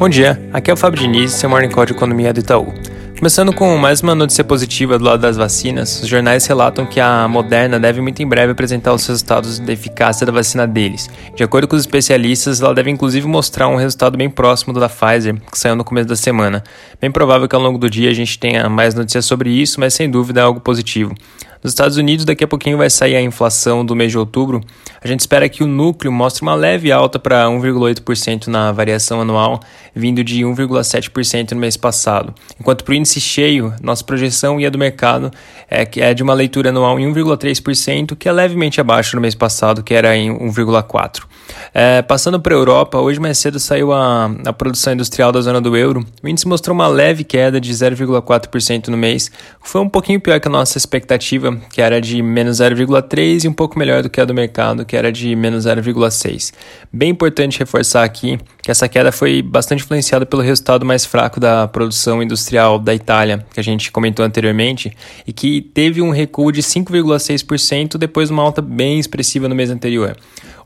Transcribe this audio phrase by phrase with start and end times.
[0.00, 2.72] Bom dia, aqui é o Fábio Diniz, seu Morning Call de Economia do Itaú.
[3.18, 7.28] Começando com mais uma notícia positiva do lado das vacinas, os jornais relatam que a
[7.28, 11.10] Moderna deve muito em breve apresentar os resultados da eficácia da vacina deles.
[11.36, 14.88] De acordo com os especialistas, ela deve inclusive mostrar um resultado bem próximo do da
[14.88, 16.64] Pfizer, que saiu no começo da semana.
[16.98, 19.92] Bem provável que ao longo do dia a gente tenha mais notícias sobre isso, mas
[19.92, 21.14] sem dúvida é algo positivo.
[21.62, 24.62] Nos Estados Unidos, daqui a pouquinho vai sair a inflação do mês de outubro.
[25.02, 29.60] A gente espera que o núcleo mostre uma leve alta para 1,8% na variação anual,
[29.94, 32.34] vindo de 1,7% no mês passado.
[32.58, 35.30] Enquanto para o índice cheio, nossa projeção e a do mercado
[35.70, 39.82] é, é de uma leitura anual em 1,3%, que é levemente abaixo do mês passado,
[39.82, 41.24] que era em 1,4%.
[41.72, 45.60] É, passando para a Europa, hoje mais cedo saiu a, a produção industrial da zona
[45.60, 46.04] do euro.
[46.22, 49.30] O índice mostrou uma leve queda de 0,4% no mês.
[49.62, 53.52] Foi um pouquinho pior que a nossa expectativa, que era de menos 0,3% e um
[53.52, 56.52] pouco melhor do que a do mercado, que era de menos 0,6%.
[56.92, 61.66] Bem importante reforçar aqui que essa queda foi bastante influenciada pelo resultado mais fraco da
[61.68, 64.92] produção industrial da Itália, que a gente comentou anteriormente,
[65.26, 69.70] e que teve um recuo de 5,6% depois de uma alta bem expressiva no mês
[69.70, 70.16] anterior.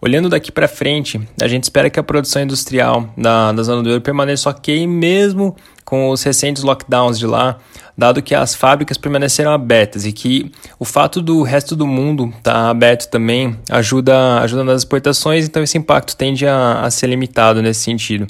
[0.04, 3.88] Olhando daqui para frente, a gente espera que a produção industrial da, da zona do
[3.88, 7.56] euro permaneça ok, mesmo com os recentes lockdowns de lá,
[7.96, 12.52] dado que as fábricas permaneceram abertas e que o fato do resto do mundo estar
[12.52, 17.62] tá aberto também ajuda, ajuda nas exportações, então esse impacto tende a, a ser limitado
[17.62, 18.26] nesse sentido.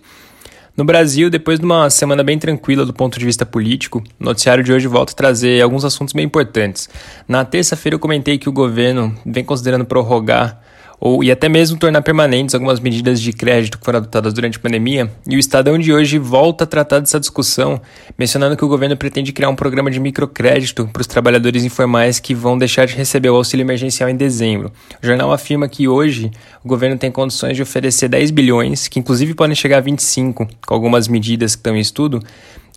[0.77, 4.63] No Brasil, depois de uma semana bem tranquila do ponto de vista político, o noticiário
[4.63, 6.89] de hoje volta a trazer alguns assuntos bem importantes.
[7.27, 10.63] Na terça-feira eu comentei que o governo vem considerando prorrogar
[11.01, 14.61] ou e até mesmo tornar permanentes algumas medidas de crédito que foram adotadas durante a
[14.61, 17.81] pandemia, e o Estadão de hoje volta a tratar dessa discussão,
[18.19, 22.35] mencionando que o governo pretende criar um programa de microcrédito para os trabalhadores informais que
[22.35, 24.73] vão deixar de receber o auxílio emergencial em dezembro.
[25.03, 26.31] O jornal afirma que hoje
[26.65, 30.75] o governo tem condições de oferecer 10 bilhões, que inclusive podem chegar a 25, com
[30.75, 32.23] algumas medidas que estão em estudo,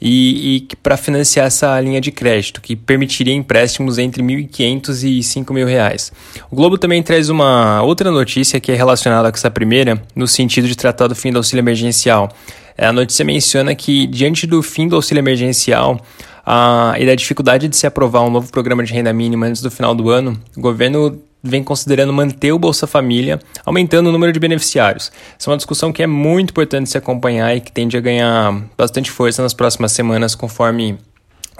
[0.01, 5.15] e, e para financiar essa linha de crédito, que permitiria empréstimos entre R$ 1.500 e
[5.17, 6.11] R$ 5.000.
[6.51, 10.67] O Globo também traz uma outra notícia que é relacionada com essa primeira, no sentido
[10.67, 12.29] de tratar do fim do auxílio emergencial.
[12.77, 15.99] A notícia menciona que, diante do fim do auxílio emergencial,
[16.45, 19.71] a, e da dificuldade de se aprovar um novo programa de renda mínima antes do
[19.71, 24.39] final do ano, o governo vem considerando manter o Bolsa Família, aumentando o número de
[24.39, 25.11] beneficiários.
[25.39, 28.63] Essa é uma discussão que é muito importante se acompanhar e que tende a ganhar
[28.77, 30.97] bastante força nas próximas semanas, conforme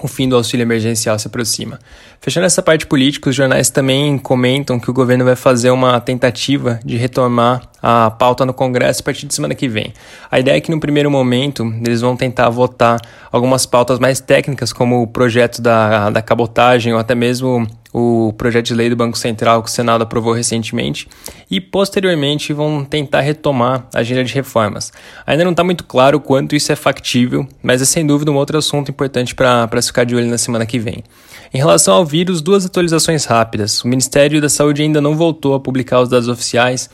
[0.00, 1.78] o fim do auxílio emergencial se aproxima.
[2.20, 6.78] Fechando essa parte política, os jornais também comentam que o governo vai fazer uma tentativa
[6.84, 9.92] de retomar a pauta no Congresso a partir de semana que vem.
[10.30, 13.00] A ideia é que, no primeiro momento, eles vão tentar votar
[13.30, 18.66] algumas pautas mais técnicas, como o projeto da, da cabotagem ou até mesmo o projeto
[18.66, 21.08] de lei do Banco Central que o Senado aprovou recentemente,
[21.50, 24.92] e posteriormente vão tentar retomar a agenda de reformas.
[25.26, 28.58] Ainda não está muito claro quanto isso é factível, mas é sem dúvida um outro
[28.58, 31.02] assunto importante para ficar de olho na semana que vem.
[31.52, 33.82] Em relação ao vírus, duas atualizações rápidas.
[33.82, 36.90] O Ministério da Saúde ainda não voltou a publicar os dados oficiais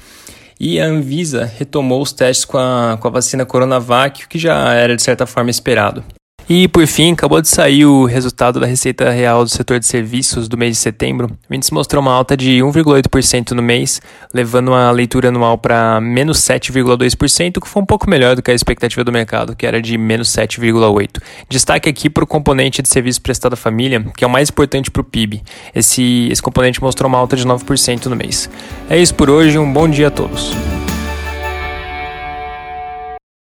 [0.60, 4.72] e a Anvisa retomou os testes com a, com a vacina Coronavac, o que já
[4.72, 6.04] era de certa forma esperado.
[6.46, 10.46] E por fim, acabou de sair o resultado da Receita Real do setor de serviços
[10.46, 11.30] do mês de setembro.
[11.48, 16.38] O índice mostrou uma alta de 1,8% no mês, levando a leitura anual para menos
[16.40, 19.96] 7,2%, que foi um pouco melhor do que a expectativa do mercado, que era de
[19.96, 21.22] menos 7,8%.
[21.48, 24.90] Destaque aqui para o componente de serviço prestado à família, que é o mais importante
[24.90, 25.42] para o PIB.
[25.74, 28.50] Esse, esse componente mostrou uma alta de 9% no mês.
[28.90, 30.52] É isso por hoje, um bom dia a todos.